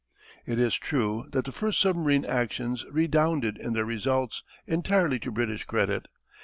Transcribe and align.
It 0.47 0.57
is 0.57 0.73
true 0.73 1.27
that 1.31 1.45
the 1.45 1.51
first 1.51 1.79
submarine 1.79 2.25
actions 2.25 2.83
redounded 2.89 3.59
in 3.59 3.73
their 3.73 3.85
results 3.85 4.41
entirely 4.65 5.19
to 5.19 5.31
British 5.31 5.63
credit. 5.65 6.07